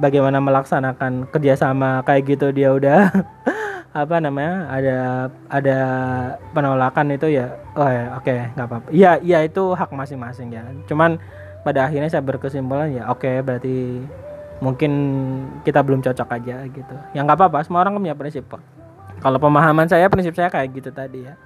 [0.00, 3.12] bagaimana melaksanakan kerjasama kayak gitu dia udah
[4.00, 4.98] apa namanya ada
[5.50, 5.78] ada
[6.56, 8.88] penolakan itu ya oh ya oke okay, nggak apa-apa.
[8.90, 10.64] Ya ya itu hak masing-masing ya.
[10.88, 11.20] Cuman
[11.60, 14.00] pada akhirnya saya berkesimpulan ya oke okay, berarti
[14.64, 14.92] mungkin
[15.66, 16.96] kita belum cocok aja gitu.
[17.12, 18.62] Yang nggak apa-apa semua orang punya prinsip kok.
[19.20, 21.36] Kalau pemahaman saya prinsip saya kayak gitu tadi ya.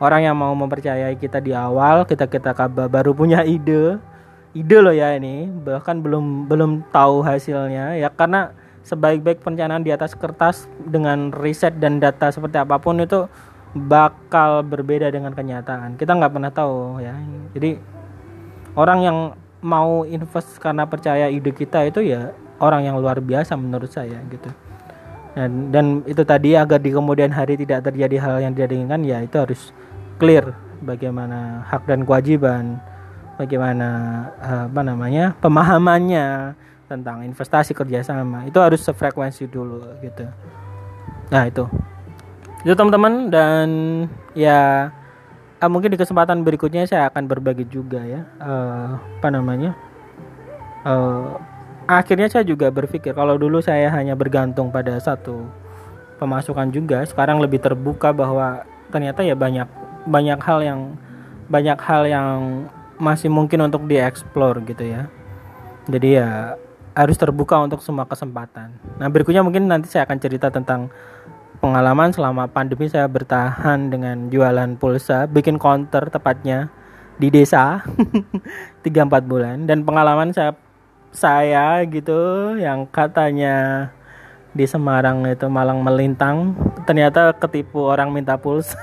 [0.00, 2.56] Orang yang mau mempercayai kita di awal kita kita
[2.88, 4.00] baru punya ide
[4.56, 5.48] ide loh ya ini.
[5.48, 8.08] Bahkan belum belum tahu hasilnya ya.
[8.12, 8.52] Karena
[8.84, 13.28] sebaik-baik perencanaan di atas kertas dengan riset dan data seperti apa pun itu
[13.76, 15.94] bakal berbeda dengan kenyataan.
[15.94, 17.14] Kita nggak pernah tahu ya.
[17.54, 17.78] Jadi
[18.74, 19.18] orang yang
[19.60, 24.50] mau invest karena percaya ide kita itu ya orang yang luar biasa menurut saya gitu.
[25.30, 29.22] Dan, dan itu tadi agar di kemudian hari tidak terjadi hal yang tidak diinginkan ya
[29.22, 29.70] itu harus
[30.18, 32.82] clear bagaimana hak dan kewajiban
[33.40, 33.88] bagaimana
[34.36, 36.52] eh, apa namanya pemahamannya
[36.84, 40.28] tentang investasi kerjasama itu harus sefrekuensi dulu gitu.
[41.32, 41.64] Nah itu.
[42.60, 43.68] Itu teman-teman dan
[44.36, 44.92] ya
[45.60, 49.76] uh, mungkin di kesempatan berikutnya saya akan berbagi juga ya uh, apa namanya
[50.88, 51.36] uh,
[51.84, 55.44] akhirnya saya juga berpikir kalau dulu saya hanya bergantung pada satu
[56.16, 59.68] pemasukan juga sekarang lebih terbuka bahwa ternyata ya banyak
[60.04, 60.80] banyak hal yang
[61.48, 62.38] banyak hal yang
[63.00, 65.08] masih mungkin untuk dieksplor gitu ya
[65.88, 66.30] jadi ya
[66.94, 68.74] harus terbuka untuk semua kesempatan.
[68.98, 70.90] Nah, berikutnya mungkin nanti saya akan cerita tentang
[71.62, 76.72] pengalaman selama pandemi saya bertahan dengan jualan pulsa, bikin counter tepatnya
[77.20, 77.84] di desa
[78.84, 80.56] 3-4 bulan dan pengalaman saya
[81.12, 83.90] saya gitu yang katanya
[84.50, 86.58] di Semarang itu malang melintang.
[86.84, 88.78] Ternyata ketipu orang minta pulsa.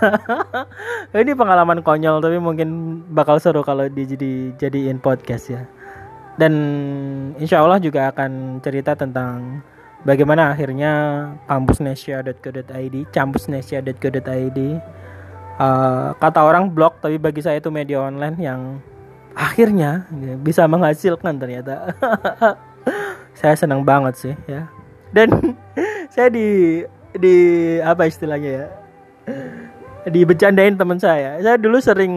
[1.15, 5.63] Ini pengalaman konyol tapi mungkin bakal seru kalau dijadi jadiin podcast ya.
[6.37, 6.53] Dan
[7.41, 9.59] insya Allah juga akan cerita tentang
[10.05, 10.91] bagaimana akhirnya
[11.49, 14.59] kampusnesia.co.id campusnesia.co.id
[15.57, 18.77] uh, kata orang blog tapi bagi saya itu media online yang
[19.33, 21.91] akhirnya ya, bisa menghasilkan ternyata.
[23.37, 24.65] Saya senang banget sih ya
[25.11, 25.55] dan
[26.13, 26.81] saya di
[27.15, 27.35] di
[27.81, 28.65] apa istilahnya ya?
[30.07, 31.39] Dibecandain teman saya.
[31.43, 32.13] Saya dulu sering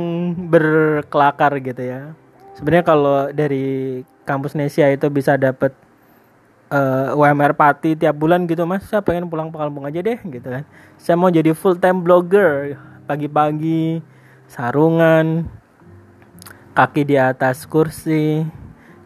[0.47, 2.14] berkelakar gitu ya.
[2.55, 5.74] Sebenarnya kalau dari kampus Nesia itu bisa dapat
[6.70, 8.86] uh, eh, UMR Pati tiap bulan gitu mas.
[8.86, 10.62] Saya pengen pulang kampung aja deh gitu kan.
[11.03, 12.78] Saya mau jadi full time blogger.
[13.11, 13.99] Pagi-pagi
[14.47, 15.51] sarungan
[16.78, 18.47] kaki di atas kursi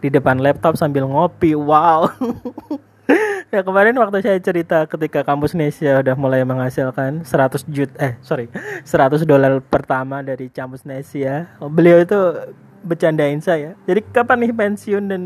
[0.05, 1.57] di depan laptop sambil ngopi.
[1.57, 2.13] Wow
[3.55, 8.51] ya kemarin waktu saya cerita ketika kampus Nesia udah mulai menghasilkan 100 jut eh sorry
[8.83, 12.19] 100 dolar pertama dari kampus Nesia beliau itu
[12.85, 13.75] bercandain saya.
[13.89, 15.23] Jadi kapan nih pensiun dan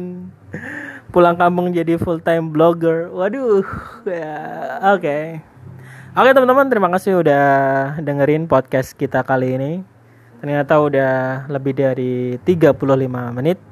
[1.12, 3.10] pulang kampung jadi full time blogger?
[3.10, 3.66] Waduh,
[4.06, 4.34] ya
[4.94, 5.02] oke.
[5.02, 5.24] Okay.
[6.16, 7.46] Oke okay, teman-teman, terima kasih udah
[8.00, 9.72] dengerin podcast kita kali ini.
[10.40, 12.74] Ternyata udah lebih dari 35
[13.34, 13.67] menit.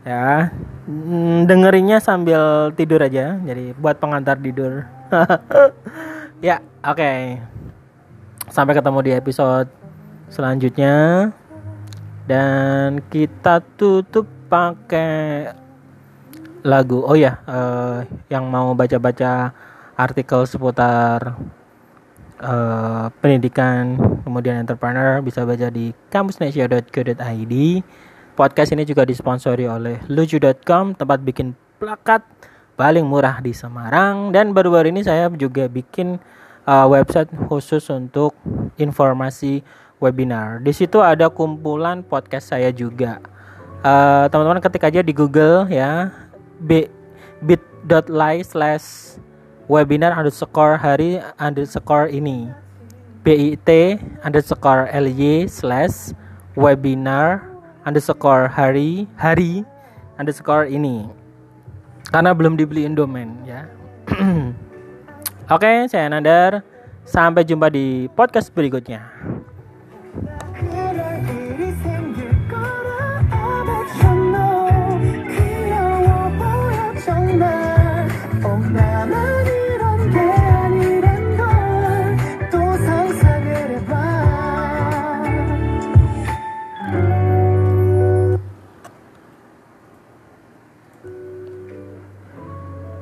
[0.00, 0.48] Ya,
[0.88, 3.36] mm, dengerinnya sambil tidur aja.
[3.44, 4.88] Jadi buat pengantar tidur.
[6.46, 6.96] ya, oke.
[6.96, 7.36] Okay.
[8.50, 9.68] Sampai ketemu di episode
[10.30, 11.30] selanjutnya
[12.30, 15.50] dan kita tutup pakai
[16.62, 19.50] lagu oh ya uh, yang mau baca-baca
[19.98, 21.34] artikel seputar
[22.38, 27.54] uh, pendidikan kemudian entrepreneur bisa baca di kampusnesia.co.id
[28.40, 32.24] podcast ini juga disponsori oleh lucu.com tempat bikin plakat
[32.72, 36.16] paling murah di Semarang dan baru-baru ini saya juga bikin
[36.64, 38.32] uh, website khusus untuk
[38.80, 39.60] informasi
[40.00, 40.64] webinar.
[40.64, 43.20] Di situ ada kumpulan podcast saya juga.
[43.84, 46.08] eh, teman-teman ketik aja di Google ya
[46.64, 49.20] bit.ly slash
[49.68, 52.48] webinar underscore hari underscore ini
[53.20, 53.60] bit
[54.24, 56.16] underscore ly slash
[56.56, 57.49] webinar
[57.84, 59.62] underscore hari hari
[60.20, 61.08] underscore ini.
[62.10, 63.68] Karena belum dibeliin domain ya.
[65.50, 66.64] Oke okay, saya Nandar.
[67.06, 69.02] Sampai jumpa di podcast berikutnya